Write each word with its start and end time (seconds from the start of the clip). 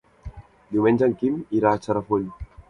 Diumenge 0.71 1.09
en 1.09 1.13
Quim 1.19 1.37
irà 1.61 1.75
a 1.75 1.83
Xarafull. 1.85 2.27